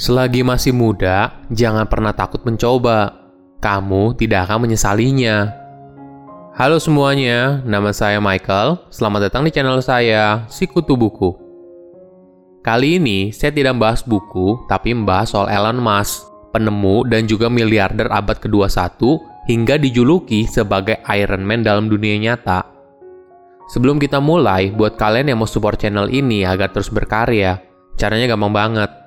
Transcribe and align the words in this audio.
Selagi 0.00 0.40
masih 0.40 0.72
muda, 0.72 1.44
jangan 1.52 1.84
pernah 1.84 2.16
takut 2.16 2.40
mencoba. 2.40 3.20
Kamu 3.60 4.16
tidak 4.16 4.48
akan 4.48 4.64
menyesalinya. 4.64 5.52
Halo 6.56 6.80
semuanya, 6.80 7.60
nama 7.68 7.92
saya 7.92 8.16
Michael. 8.16 8.80
Selamat 8.88 9.28
datang 9.28 9.44
di 9.44 9.52
channel 9.52 9.76
saya, 9.84 10.48
Sikutu 10.48 10.96
Buku. 10.96 11.36
Kali 12.64 12.96
ini 12.96 13.28
saya 13.28 13.52
tidak 13.52 13.76
membahas 13.76 14.00
buku, 14.00 14.64
tapi 14.72 14.96
membahas 14.96 15.36
soal 15.36 15.52
Elon 15.52 15.76
Musk, 15.76 16.32
penemu 16.56 17.04
dan 17.04 17.28
juga 17.28 17.52
miliarder 17.52 18.08
abad 18.08 18.40
ke-21 18.40 19.04
hingga 19.52 19.76
dijuluki 19.76 20.48
sebagai 20.48 20.96
Iron 21.12 21.44
Man 21.44 21.60
dalam 21.60 21.92
dunia 21.92 22.16
nyata. 22.16 22.64
Sebelum 23.68 24.00
kita 24.00 24.16
mulai, 24.16 24.72
buat 24.72 24.96
kalian 24.96 25.28
yang 25.28 25.44
mau 25.44 25.48
support 25.48 25.76
channel 25.76 26.08
ini 26.08 26.48
agar 26.48 26.72
terus 26.72 26.88
berkarya, 26.88 27.60
caranya 28.00 28.32
gampang 28.32 28.56
banget 28.56 28.99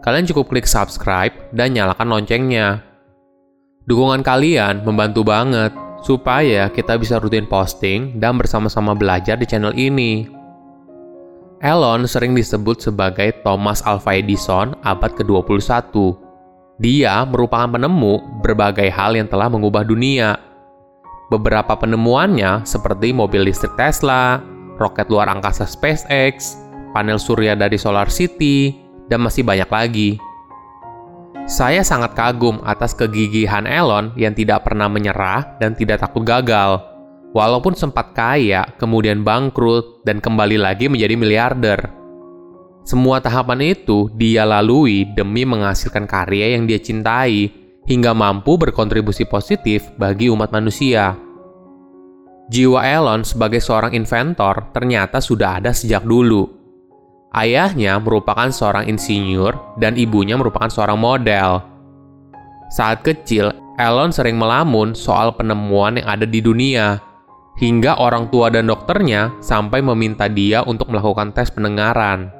kalian 0.00 0.28
cukup 0.28 0.48
klik 0.52 0.66
subscribe 0.68 1.32
dan 1.52 1.76
nyalakan 1.76 2.08
loncengnya. 2.08 2.80
Dukungan 3.84 4.24
kalian 4.24 4.84
membantu 4.84 5.24
banget 5.24 5.72
supaya 6.00 6.72
kita 6.72 6.96
bisa 6.96 7.20
rutin 7.20 7.44
posting 7.44 8.16
dan 8.16 8.40
bersama-sama 8.40 8.96
belajar 8.96 9.36
di 9.36 9.44
channel 9.44 9.76
ini. 9.76 10.28
Elon 11.60 12.08
sering 12.08 12.32
disebut 12.32 12.80
sebagai 12.80 13.36
Thomas 13.44 13.84
Alva 13.84 14.16
Edison 14.16 14.72
abad 14.80 15.12
ke-21. 15.12 15.92
Dia 16.80 17.28
merupakan 17.28 17.68
penemu 17.68 18.40
berbagai 18.40 18.88
hal 18.88 19.12
yang 19.12 19.28
telah 19.28 19.52
mengubah 19.52 19.84
dunia. 19.84 20.40
Beberapa 21.28 21.76
penemuannya 21.76 22.64
seperti 22.64 23.12
mobil 23.12 23.44
listrik 23.44 23.76
Tesla, 23.76 24.40
roket 24.80 25.12
luar 25.12 25.28
angkasa 25.28 25.68
SpaceX, 25.68 26.56
panel 26.96 27.20
surya 27.20 27.52
dari 27.52 27.76
Solar 27.76 28.08
City, 28.08 28.72
dan 29.10 29.18
masih 29.20 29.42
banyak 29.42 29.66
lagi. 29.66 30.10
Saya 31.50 31.82
sangat 31.82 32.14
kagum 32.14 32.62
atas 32.62 32.94
kegigihan 32.94 33.66
Elon 33.66 34.14
yang 34.14 34.30
tidak 34.38 34.62
pernah 34.62 34.86
menyerah 34.86 35.58
dan 35.58 35.74
tidak 35.74 35.98
takut 35.98 36.22
gagal. 36.22 36.78
Walaupun 37.34 37.74
sempat 37.74 38.14
kaya, 38.14 38.70
kemudian 38.78 39.26
bangkrut, 39.26 40.06
dan 40.06 40.22
kembali 40.22 40.62
lagi 40.62 40.86
menjadi 40.86 41.14
miliarder. 41.18 41.80
Semua 42.86 43.18
tahapan 43.18 43.74
itu 43.74 44.10
dia 44.14 44.46
lalui 44.46 45.10
demi 45.14 45.42
menghasilkan 45.42 46.06
karya 46.06 46.54
yang 46.54 46.70
dia 46.70 46.78
cintai, 46.78 47.50
hingga 47.86 48.14
mampu 48.14 48.54
berkontribusi 48.54 49.26
positif 49.26 49.90
bagi 49.98 50.30
umat 50.30 50.54
manusia. 50.54 51.18
Jiwa 52.50 52.82
Elon 52.82 53.22
sebagai 53.22 53.62
seorang 53.62 53.94
inventor 53.94 54.74
ternyata 54.74 55.22
sudah 55.22 55.62
ada 55.62 55.70
sejak 55.70 56.02
dulu 56.02 56.59
Ayahnya 57.30 58.02
merupakan 58.02 58.50
seorang 58.50 58.90
insinyur 58.90 59.78
dan 59.78 59.94
ibunya 59.94 60.34
merupakan 60.34 60.66
seorang 60.66 60.98
model. 60.98 61.62
Saat 62.74 63.06
kecil, 63.06 63.54
Elon 63.78 64.10
sering 64.10 64.34
melamun 64.34 64.98
soal 64.98 65.30
penemuan 65.38 66.02
yang 66.02 66.10
ada 66.10 66.26
di 66.26 66.42
dunia, 66.42 66.98
hingga 67.62 68.02
orang 68.02 68.34
tua 68.34 68.50
dan 68.50 68.66
dokternya 68.66 69.30
sampai 69.38 69.78
meminta 69.78 70.26
dia 70.26 70.66
untuk 70.66 70.90
melakukan 70.90 71.30
tes 71.30 71.54
pendengaran. 71.54 72.34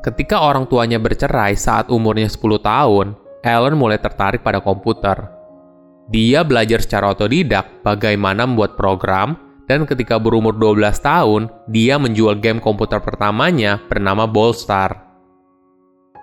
Ketika 0.00 0.40
orang 0.40 0.64
tuanya 0.64 0.96
bercerai 0.96 1.52
saat 1.52 1.92
umurnya 1.92 2.32
10 2.32 2.62
tahun, 2.62 3.06
Elon 3.44 3.76
mulai 3.76 4.00
tertarik 4.00 4.40
pada 4.40 4.64
komputer. 4.64 5.28
Dia 6.08 6.46
belajar 6.46 6.80
secara 6.80 7.12
otodidak 7.12 7.84
bagaimana 7.84 8.48
membuat 8.48 8.78
program 8.78 9.45
dan 9.66 9.82
ketika 9.84 10.16
berumur 10.18 10.54
12 10.54 11.02
tahun, 11.02 11.50
dia 11.66 11.98
menjual 11.98 12.38
game 12.38 12.62
komputer 12.62 13.02
pertamanya 13.02 13.82
bernama 13.90 14.24
Ballstar. 14.24 15.06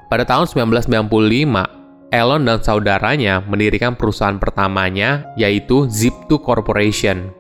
Pada 0.07 0.23
tahun 0.23 0.47
1995, 0.47 1.83
Elon 2.13 2.45
dan 2.45 2.61
saudaranya 2.61 3.41
mendirikan 3.41 3.97
perusahaan 3.97 4.37
pertamanya 4.37 5.33
yaitu 5.33 5.89
Zip2 5.89 6.37
Corporation. 6.39 7.33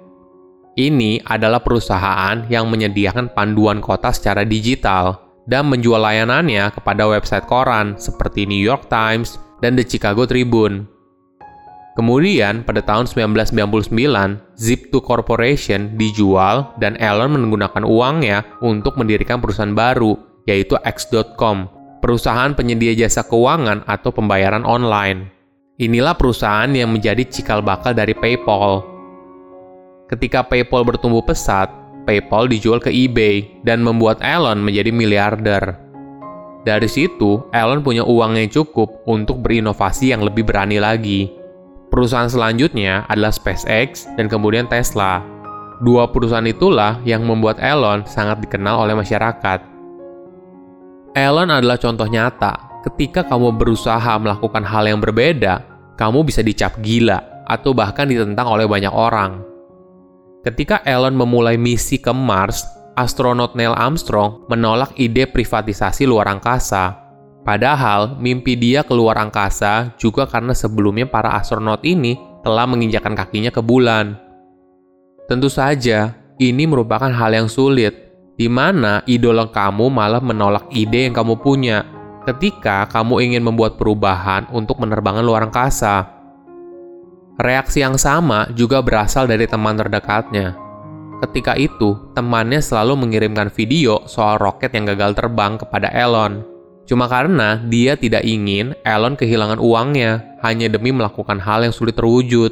Ini 0.73 1.21
adalah 1.29 1.61
perusahaan 1.61 2.49
yang 2.49 2.65
menyediakan 2.65 3.29
panduan 3.37 3.77
kota 3.77 4.09
secara 4.09 4.41
digital 4.41 5.21
dan 5.45 5.69
menjual 5.69 6.01
layanannya 6.01 6.73
kepada 6.73 7.05
website 7.05 7.45
koran 7.45 7.93
seperti 8.01 8.49
New 8.49 8.57
York 8.57 8.89
Times 8.89 9.37
dan 9.61 9.77
The 9.77 9.85
Chicago 9.85 10.25
Tribune. 10.25 10.92
Kemudian, 11.93 12.65
pada 12.65 12.81
tahun 12.81 13.05
1999, 13.05 13.93
Zip2 14.57 14.93
Corporation 15.05 15.93
dijual 15.93 16.73
dan 16.81 16.97
Elon 16.97 17.37
menggunakan 17.37 17.85
uangnya 17.85 18.41
untuk 18.65 18.97
mendirikan 18.97 19.37
perusahaan 19.37 19.77
baru, 19.77 20.17
yaitu 20.49 20.73
X.com, 20.81 21.69
perusahaan 22.01 22.57
penyedia 22.57 22.97
jasa 22.97 23.21
keuangan 23.21 23.85
atau 23.85 24.09
pembayaran 24.09 24.65
online. 24.65 25.29
Inilah 25.77 26.17
perusahaan 26.17 26.69
yang 26.73 26.89
menjadi 26.89 27.21
cikal 27.29 27.61
bakal 27.61 27.93
dari 27.93 28.17
PayPal. 28.17 28.81
Ketika 30.09 30.41
PayPal 30.41 30.85
bertumbuh 30.85 31.21
pesat, 31.21 31.69
PayPal 32.09 32.49
dijual 32.49 32.81
ke 32.81 32.89
eBay 32.89 33.61
dan 33.61 33.85
membuat 33.85 34.17
Elon 34.25 34.65
menjadi 34.65 34.89
miliarder. 34.89 35.77
Dari 36.63 36.89
situ, 36.89 37.43
Elon 37.53 37.85
punya 37.85 38.01
uang 38.01 38.39
yang 38.39 38.49
cukup 38.49 39.05
untuk 39.05 39.45
berinovasi 39.45 40.15
yang 40.15 40.25
lebih 40.25 40.47
berani 40.47 40.79
lagi. 40.81 41.42
Perusahaan 41.93 42.25
selanjutnya 42.25 43.05
adalah 43.05 43.29
SpaceX 43.29 44.09
dan 44.17 44.25
kemudian 44.25 44.65
Tesla. 44.65 45.21
Dua 45.77 46.09
perusahaan 46.09 46.41
itulah 46.41 46.97
yang 47.05 47.21
membuat 47.21 47.61
Elon 47.61 48.01
sangat 48.09 48.41
dikenal 48.41 48.81
oleh 48.81 48.97
masyarakat. 48.97 49.61
Elon 51.13 51.53
adalah 51.53 51.77
contoh 51.77 52.09
nyata. 52.09 52.81
Ketika 52.81 53.21
kamu 53.29 53.53
berusaha 53.61 54.17
melakukan 54.17 54.65
hal 54.65 54.89
yang 54.89 55.05
berbeda, 55.05 55.61
kamu 55.93 56.25
bisa 56.25 56.41
dicap 56.41 56.81
gila 56.81 57.45
atau 57.45 57.77
bahkan 57.77 58.09
ditentang 58.09 58.49
oleh 58.49 58.65
banyak 58.65 58.89
orang. 58.89 59.45
Ketika 60.41 60.81
Elon 60.89 61.13
memulai 61.13 61.61
misi 61.61 62.01
ke 62.01 62.09
Mars, 62.09 62.65
astronot 62.97 63.53
Neil 63.53 63.77
Armstrong 63.77 64.49
menolak 64.49 64.97
ide 64.97 65.29
privatisasi 65.29 66.09
luar 66.09 66.25
angkasa 66.25 67.02
Padahal 67.43 68.15
mimpi 68.23 68.55
dia 68.55 68.87
keluar 68.87 69.19
angkasa 69.19 69.91
juga 69.99 70.23
karena 70.23 70.55
sebelumnya 70.55 71.03
para 71.03 71.35
astronot 71.35 71.83
ini 71.83 72.15
telah 72.39 72.63
menginjakan 72.63 73.19
kakinya 73.19 73.51
ke 73.51 73.59
bulan. 73.59 74.15
Tentu 75.27 75.51
saja, 75.51 76.15
ini 76.39 76.63
merupakan 76.63 77.11
hal 77.11 77.35
yang 77.35 77.51
sulit, 77.51 78.15
di 78.39 78.47
mana 78.47 79.03
idola 79.03 79.51
kamu 79.51 79.91
malah 79.91 80.23
menolak 80.23 80.71
ide 80.71 81.11
yang 81.11 81.15
kamu 81.15 81.35
punya 81.43 81.83
ketika 82.23 82.87
kamu 82.87 83.19
ingin 83.19 83.43
membuat 83.43 83.75
perubahan 83.75 84.47
untuk 84.55 84.79
penerbangan 84.79 85.23
luar 85.27 85.51
angkasa. 85.51 86.07
Reaksi 87.35 87.83
yang 87.83 87.99
sama 87.99 88.47
juga 88.55 88.79
berasal 88.79 89.27
dari 89.27 89.43
teman 89.51 89.75
terdekatnya. 89.75 90.55
Ketika 91.27 91.59
itu, 91.59 92.11
temannya 92.15 92.63
selalu 92.63 93.03
mengirimkan 93.03 93.51
video 93.51 94.07
soal 94.07 94.39
roket 94.39 94.71
yang 94.71 94.87
gagal 94.87 95.15
terbang 95.19 95.59
kepada 95.59 95.91
Elon 95.91 96.52
Cuma 96.83 97.07
karena 97.07 97.63
dia 97.63 97.95
tidak 97.95 98.27
ingin 98.27 98.75
Elon 98.83 99.15
kehilangan 99.15 99.59
uangnya 99.59 100.39
hanya 100.43 100.67
demi 100.67 100.91
melakukan 100.91 101.39
hal 101.39 101.63
yang 101.63 101.71
sulit 101.71 101.95
terwujud. 101.95 102.51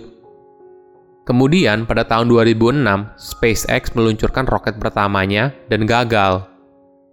Kemudian 1.28 1.86
pada 1.86 2.08
tahun 2.08 2.32
2006, 2.32 2.82
SpaceX 3.20 3.94
meluncurkan 3.94 4.48
roket 4.48 4.80
pertamanya 4.80 5.54
dan 5.68 5.86
gagal. 5.86 6.48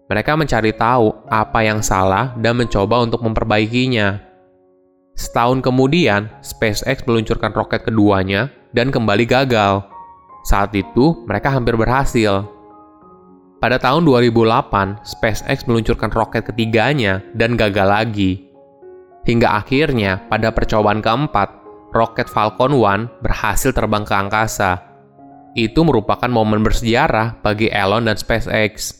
Mereka 0.08 0.40
mencari 0.40 0.72
tahu 0.72 1.12
apa 1.28 1.60
yang 1.60 1.84
salah 1.84 2.32
dan 2.40 2.56
mencoba 2.56 3.04
untuk 3.04 3.20
memperbaikinya. 3.20 4.24
Setahun 5.12 5.60
kemudian, 5.60 6.32
SpaceX 6.40 7.04
meluncurkan 7.04 7.52
roket 7.52 7.84
keduanya 7.84 8.48
dan 8.72 8.88
kembali 8.88 9.28
gagal. 9.28 9.84
Saat 10.48 10.72
itu, 10.72 11.26
mereka 11.28 11.52
hampir 11.52 11.76
berhasil, 11.76 12.48
pada 13.58 13.74
tahun 13.82 14.06
2008, 14.06 15.02
SpaceX 15.02 15.66
meluncurkan 15.66 16.14
roket 16.14 16.46
ketiganya 16.46 17.18
dan 17.34 17.58
gagal 17.58 17.90
lagi. 17.90 18.32
Hingga 19.26 19.50
akhirnya, 19.50 20.22
pada 20.30 20.54
percobaan 20.54 21.02
keempat, 21.02 21.58
roket 21.90 22.30
Falcon 22.30 22.78
1 22.78 23.18
berhasil 23.18 23.74
terbang 23.74 24.06
ke 24.06 24.14
angkasa. 24.14 24.78
Itu 25.58 25.82
merupakan 25.82 26.30
momen 26.30 26.62
bersejarah 26.62 27.42
bagi 27.42 27.66
Elon 27.66 28.06
dan 28.06 28.14
SpaceX. 28.14 28.94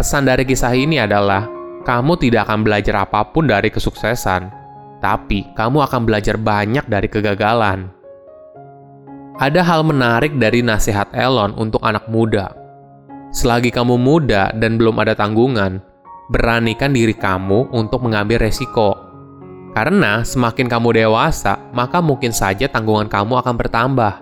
Pesan 0.00 0.24
dari 0.24 0.48
kisah 0.48 0.72
ini 0.72 0.96
adalah, 0.96 1.44
kamu 1.84 2.16
tidak 2.16 2.48
akan 2.48 2.64
belajar 2.64 3.04
apa 3.04 3.28
pun 3.28 3.44
dari 3.44 3.68
kesuksesan, 3.68 4.48
tapi 5.04 5.44
kamu 5.52 5.84
akan 5.84 6.08
belajar 6.08 6.40
banyak 6.40 6.88
dari 6.88 7.12
kegagalan. 7.12 7.92
Ada 9.36 9.62
hal 9.62 9.84
menarik 9.84 10.34
dari 10.34 10.64
nasihat 10.64 11.12
Elon 11.14 11.54
untuk 11.54 11.78
anak 11.84 12.10
muda 12.10 12.57
Selagi 13.28 13.68
kamu 13.68 14.00
muda 14.00 14.48
dan 14.56 14.80
belum 14.80 14.96
ada 15.04 15.12
tanggungan, 15.12 15.84
beranikan 16.32 16.96
diri 16.96 17.12
kamu 17.12 17.68
untuk 17.76 18.00
mengambil 18.00 18.40
resiko. 18.40 18.96
Karena 19.76 20.24
semakin 20.24 20.64
kamu 20.64 20.96
dewasa, 20.96 21.60
maka 21.76 22.00
mungkin 22.00 22.32
saja 22.32 22.72
tanggungan 22.72 23.06
kamu 23.06 23.36
akan 23.44 23.54
bertambah. 23.60 24.14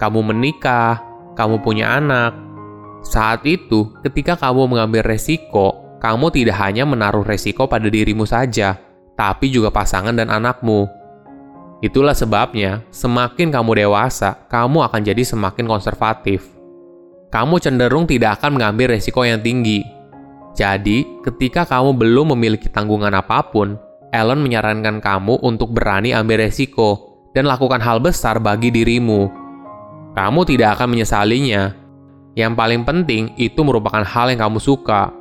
Kamu 0.00 0.20
menikah, 0.32 1.04
kamu 1.36 1.60
punya 1.60 2.00
anak. 2.00 2.32
Saat 3.04 3.44
itu, 3.44 3.92
ketika 4.00 4.40
kamu 4.40 4.72
mengambil 4.72 5.04
resiko, 5.04 5.96
kamu 6.00 6.32
tidak 6.32 6.56
hanya 6.64 6.88
menaruh 6.88 7.24
resiko 7.24 7.68
pada 7.68 7.92
dirimu 7.92 8.24
saja, 8.24 8.80
tapi 9.20 9.52
juga 9.52 9.68
pasangan 9.68 10.16
dan 10.16 10.32
anakmu. 10.32 10.88
Itulah 11.84 12.16
sebabnya, 12.16 12.84
semakin 12.88 13.52
kamu 13.52 13.84
dewasa, 13.84 14.48
kamu 14.48 14.84
akan 14.84 15.00
jadi 15.04 15.22
semakin 15.28 15.68
konservatif. 15.68 16.59
Kamu 17.30 17.62
cenderung 17.62 18.10
tidak 18.10 18.42
akan 18.42 18.58
mengambil 18.58 18.98
resiko 18.98 19.22
yang 19.22 19.38
tinggi. 19.38 19.86
Jadi, 20.58 21.06
ketika 21.22 21.62
kamu 21.62 21.94
belum 21.94 22.34
memiliki 22.34 22.66
tanggungan 22.66 23.14
apa 23.14 23.46
pun, 23.54 23.78
Elon 24.10 24.42
menyarankan 24.42 24.98
kamu 24.98 25.38
untuk 25.46 25.70
berani 25.70 26.10
ambil 26.10 26.42
resiko 26.42 27.14
dan 27.30 27.46
lakukan 27.46 27.78
hal 27.78 28.02
besar 28.02 28.42
bagi 28.42 28.74
dirimu. 28.74 29.30
Kamu 30.18 30.42
tidak 30.42 30.74
akan 30.78 30.98
menyesalinya. 30.98 31.70
Yang 32.34 32.52
paling 32.58 32.82
penting, 32.82 33.22
itu 33.38 33.62
merupakan 33.62 34.02
hal 34.02 34.34
yang 34.34 34.42
kamu 34.42 34.58
suka. 34.58 35.14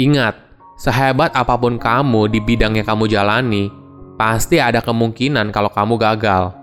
Ingat, 0.00 0.32
sehebat 0.80 1.36
apa 1.36 1.60
pun 1.60 1.76
kamu 1.76 2.32
di 2.32 2.40
bidang 2.40 2.80
yang 2.80 2.88
kamu 2.88 3.04
jalani, 3.04 3.68
pasti 4.16 4.56
ada 4.56 4.80
kemungkinan 4.80 5.52
kalau 5.52 5.68
kamu 5.68 6.00
gagal. 6.00 6.59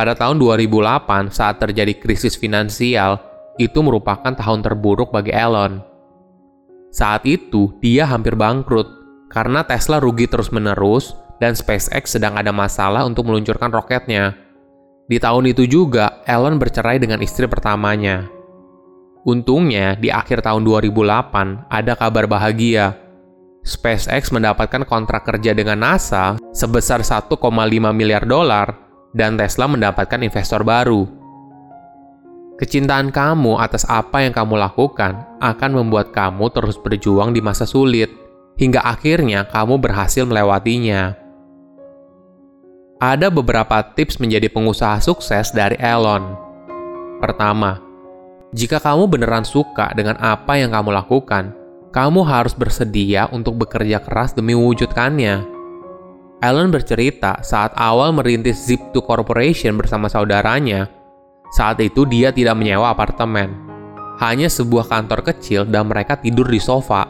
Pada 0.00 0.16
tahun 0.16 0.40
2008 0.40 1.28
saat 1.28 1.60
terjadi 1.60 1.92
krisis 1.92 2.32
finansial, 2.32 3.20
itu 3.60 3.84
merupakan 3.84 4.32
tahun 4.32 4.64
terburuk 4.64 5.12
bagi 5.12 5.28
Elon. 5.28 5.76
Saat 6.88 7.28
itu, 7.28 7.76
dia 7.84 8.08
hampir 8.08 8.32
bangkrut 8.32 8.88
karena 9.28 9.60
Tesla 9.60 10.00
rugi 10.00 10.24
terus-menerus 10.24 11.12
dan 11.36 11.52
SpaceX 11.52 12.16
sedang 12.16 12.32
ada 12.40 12.48
masalah 12.48 13.04
untuk 13.04 13.28
meluncurkan 13.28 13.68
roketnya. 13.68 14.40
Di 15.04 15.20
tahun 15.20 15.52
itu 15.52 15.68
juga, 15.68 16.24
Elon 16.24 16.56
bercerai 16.56 16.96
dengan 16.96 17.20
istri 17.20 17.44
pertamanya. 17.44 18.24
Untungnya, 19.28 20.00
di 20.00 20.08
akhir 20.08 20.40
tahun 20.48 20.64
2008 20.64 21.68
ada 21.68 21.92
kabar 21.92 22.24
bahagia. 22.24 22.96
SpaceX 23.68 24.32
mendapatkan 24.32 24.80
kontrak 24.88 25.28
kerja 25.28 25.52
dengan 25.52 25.76
NASA 25.76 26.40
sebesar 26.56 27.04
1,5 27.04 27.36
miliar 27.92 28.24
dolar 28.24 28.79
dan 29.16 29.34
Tesla 29.38 29.66
mendapatkan 29.66 30.20
investor 30.22 30.62
baru. 30.62 31.06
Kecintaan 32.60 33.08
kamu 33.08 33.56
atas 33.56 33.88
apa 33.88 34.20
yang 34.20 34.36
kamu 34.36 34.60
lakukan 34.60 35.24
akan 35.40 35.70
membuat 35.80 36.12
kamu 36.12 36.52
terus 36.52 36.76
berjuang 36.76 37.32
di 37.32 37.40
masa 37.40 37.64
sulit, 37.64 38.12
hingga 38.60 38.84
akhirnya 38.84 39.48
kamu 39.48 39.80
berhasil 39.80 40.28
melewatinya. 40.28 41.16
Ada 43.00 43.32
beberapa 43.32 43.80
tips 43.96 44.20
menjadi 44.20 44.52
pengusaha 44.52 45.00
sukses 45.00 45.56
dari 45.56 45.80
Elon. 45.80 46.36
Pertama, 47.16 47.80
jika 48.52 48.76
kamu 48.76 49.08
beneran 49.08 49.48
suka 49.48 49.88
dengan 49.96 50.20
apa 50.20 50.60
yang 50.60 50.68
kamu 50.68 50.92
lakukan, 50.92 51.56
kamu 51.96 52.20
harus 52.28 52.52
bersedia 52.52 53.24
untuk 53.32 53.56
bekerja 53.56 54.04
keras 54.04 54.36
demi 54.36 54.52
mewujudkannya. 54.52 55.59
Alan 56.40 56.72
bercerita 56.72 57.44
saat 57.44 57.76
awal 57.76 58.16
merintis 58.16 58.64
Zip2 58.64 59.04
Corporation 59.04 59.76
bersama 59.76 60.08
saudaranya, 60.08 60.88
saat 61.52 61.76
itu 61.84 62.08
dia 62.08 62.32
tidak 62.32 62.56
menyewa 62.56 62.88
apartemen, 62.88 63.52
hanya 64.24 64.48
sebuah 64.48 64.88
kantor 64.88 65.20
kecil 65.20 65.68
dan 65.68 65.92
mereka 65.92 66.16
tidur 66.16 66.48
di 66.48 66.56
sofa. 66.56 67.04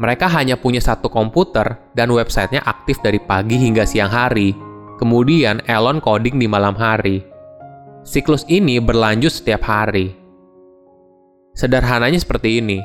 Mereka 0.00 0.32
hanya 0.32 0.56
punya 0.56 0.80
satu 0.80 1.12
komputer 1.12 1.76
dan 1.92 2.08
websitenya 2.08 2.64
aktif 2.64 3.04
dari 3.04 3.20
pagi 3.20 3.60
hingga 3.60 3.84
siang 3.84 4.08
hari. 4.08 4.56
Kemudian 4.96 5.60
Elon 5.68 6.00
coding 6.00 6.40
di 6.40 6.48
malam 6.48 6.72
hari. 6.72 7.20
Siklus 8.00 8.48
ini 8.48 8.80
berlanjut 8.80 9.28
setiap 9.28 9.60
hari. 9.68 10.16
Sederhananya 11.52 12.16
seperti 12.16 12.64
ini. 12.64 12.80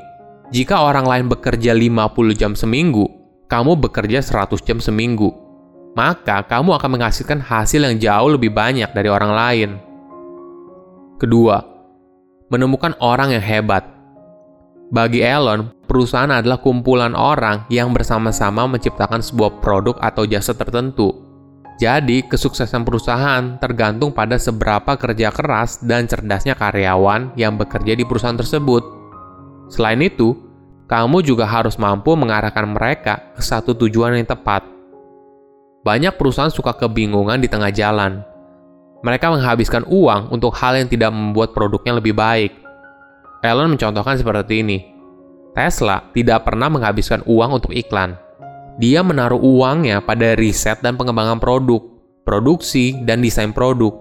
Jika 0.51 0.83
orang 0.83 1.07
lain 1.07 1.25
bekerja 1.31 1.71
50 1.71 2.35
jam 2.35 2.51
seminggu, 2.51 3.20
kamu 3.51 3.75
bekerja 3.75 4.23
100 4.23 4.63
jam 4.63 4.79
seminggu. 4.79 5.35
Maka 5.91 6.47
kamu 6.47 6.79
akan 6.79 6.89
menghasilkan 6.95 7.43
hasil 7.43 7.83
yang 7.83 7.99
jauh 7.99 8.39
lebih 8.39 8.55
banyak 8.55 8.87
dari 8.95 9.11
orang 9.11 9.31
lain. 9.35 9.69
Kedua, 11.19 11.59
menemukan 12.47 12.95
orang 13.03 13.35
yang 13.35 13.43
hebat. 13.43 13.83
Bagi 14.87 15.19
Elon, 15.19 15.67
perusahaan 15.83 16.31
adalah 16.31 16.63
kumpulan 16.63 17.11
orang 17.11 17.67
yang 17.67 17.91
bersama-sama 17.91 18.71
menciptakan 18.71 19.19
sebuah 19.19 19.59
produk 19.59 19.99
atau 19.99 20.23
jasa 20.23 20.55
tertentu 20.55 21.31
jadi, 21.81 22.21
kesuksesan 22.21 22.85
perusahaan 22.85 23.57
tergantung 23.57 24.13
pada 24.13 24.37
seberapa 24.37 24.93
kerja 25.01 25.33
keras 25.33 25.81
dan 25.81 26.05
cerdasnya 26.05 26.53
karyawan 26.53 27.33
yang 27.33 27.57
bekerja 27.57 27.97
di 27.97 28.05
perusahaan 28.05 28.37
tersebut. 28.37 28.85
Selain 29.65 29.97
itu, 29.97 30.37
kamu 30.91 31.23
juga 31.23 31.47
harus 31.47 31.79
mampu 31.79 32.11
mengarahkan 32.19 32.67
mereka 32.67 33.31
ke 33.31 33.39
satu 33.39 33.71
tujuan 33.71 34.19
yang 34.19 34.27
tepat. 34.27 34.67
Banyak 35.87 36.19
perusahaan 36.19 36.51
suka 36.51 36.75
kebingungan 36.75 37.39
di 37.39 37.47
tengah 37.47 37.71
jalan. 37.71 38.19
Mereka 39.01 39.31
menghabiskan 39.31 39.87
uang 39.87 40.35
untuk 40.35 40.51
hal 40.59 40.75
yang 40.75 40.91
tidak 40.91 41.15
membuat 41.15 41.55
produknya 41.55 41.95
lebih 41.95 42.11
baik. 42.11 42.51
Elon 43.39 43.71
mencontohkan 43.71 44.19
seperti 44.19 44.61
ini. 44.61 44.77
Tesla 45.55 46.03
tidak 46.11 46.43
pernah 46.43 46.67
menghabiskan 46.67 47.23
uang 47.23 47.57
untuk 47.57 47.71
iklan 47.71 48.19
dia 48.79 49.03
menaruh 49.03 49.37
uangnya 49.37 49.99
pada 49.99 50.33
riset 50.33 50.79
dan 50.79 50.95
pengembangan 50.95 51.37
produk, 51.37 51.85
produksi, 52.23 52.95
dan 53.03 53.19
desain 53.19 53.51
produk. 53.51 53.91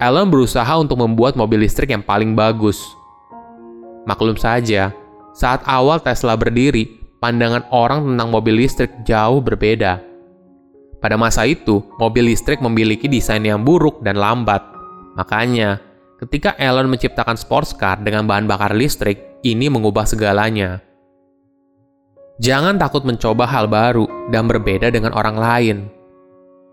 Elon 0.00 0.32
berusaha 0.32 0.72
untuk 0.78 1.00
membuat 1.00 1.34
mobil 1.34 1.64
listrik 1.64 1.90
yang 1.90 2.04
paling 2.04 2.32
bagus. 2.32 2.80
Maklum 4.08 4.40
saja, 4.40 4.94
saat 5.36 5.60
awal 5.68 6.00
Tesla 6.00 6.32
berdiri, 6.32 6.88
pandangan 7.20 7.68
orang 7.68 8.08
tentang 8.08 8.32
mobil 8.32 8.56
listrik 8.56 9.04
jauh 9.04 9.44
berbeda. 9.44 10.00
Pada 10.96 11.20
masa 11.20 11.44
itu, 11.44 11.84
mobil 12.00 12.32
listrik 12.32 12.64
memiliki 12.64 13.04
desain 13.04 13.44
yang 13.44 13.60
buruk 13.60 14.00
dan 14.00 14.16
lambat. 14.16 14.64
Makanya, 15.12 15.76
ketika 16.24 16.56
Elon 16.56 16.88
menciptakan 16.88 17.36
sports 17.36 17.76
car 17.76 18.00
dengan 18.00 18.24
bahan 18.24 18.48
bakar 18.48 18.72
listrik, 18.72 19.44
ini 19.44 19.68
mengubah 19.68 20.08
segalanya. 20.08 20.80
Jangan 22.40 22.80
takut 22.80 23.04
mencoba 23.04 23.44
hal 23.44 23.68
baru 23.68 24.08
dan 24.32 24.48
berbeda 24.48 24.88
dengan 24.88 25.12
orang 25.12 25.36
lain. 25.36 25.78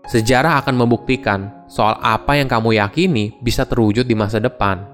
Sejarah 0.08 0.64
akan 0.64 0.76
membuktikan 0.76 1.68
soal 1.68 2.00
apa 2.00 2.36
yang 2.40 2.48
kamu 2.48 2.80
yakini 2.80 3.36
bisa 3.44 3.68
terwujud 3.68 4.08
di 4.08 4.16
masa 4.16 4.40
depan. 4.40 4.93